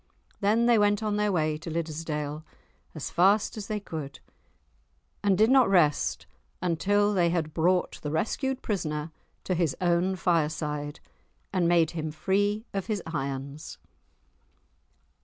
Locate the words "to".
1.59-1.69, 9.43-9.53